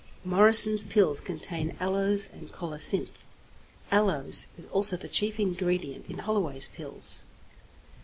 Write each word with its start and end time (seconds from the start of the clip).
Morrison's 0.25 0.83
pills 0.83 1.19
contain 1.19 1.77
aloes 1.79 2.27
and 2.33 2.51
colocynth; 2.51 3.21
aloes 3.91 4.47
is 4.57 4.65
also 4.65 4.97
the 4.97 5.07
chief 5.07 5.39
ingredient 5.39 6.07
in 6.09 6.17
Holloway's 6.17 6.67
pills. 6.69 7.23